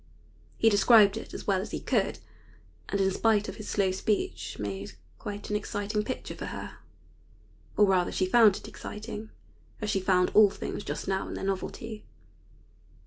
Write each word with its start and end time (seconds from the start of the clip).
He 0.57 0.67
described 0.67 1.15
it 1.15 1.31
as 1.31 1.45
well 1.45 1.61
as 1.61 1.69
he 1.69 1.79
could, 1.79 2.17
and 2.89 2.99
in 2.99 3.11
spite 3.11 3.47
of 3.47 3.57
his 3.57 3.69
slow 3.69 3.91
speech 3.91 4.57
made 4.57 4.93
quite 5.19 5.51
an 5.51 5.55
exciting 5.55 6.01
picture 6.03 6.33
for 6.33 6.47
her; 6.47 6.79
or 7.77 7.85
rather 7.85 8.11
she 8.11 8.25
found 8.25 8.57
it 8.57 8.67
exciting, 8.67 9.29
as 9.79 9.91
she 9.91 9.99
found 9.99 10.31
all 10.33 10.49
things 10.49 10.83
just 10.83 11.07
now 11.07 11.27
in 11.27 11.35
their 11.35 11.43
novelty. 11.45 12.03